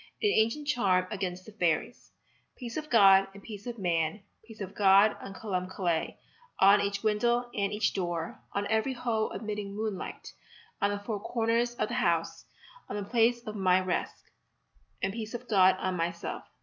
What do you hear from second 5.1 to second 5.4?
on